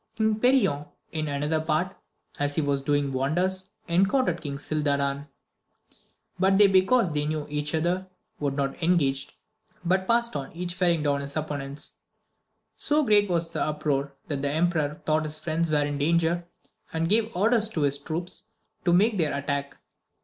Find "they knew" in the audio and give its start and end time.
7.11-7.45